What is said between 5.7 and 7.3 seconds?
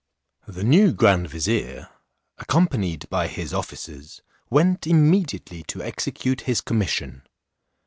execute his commission.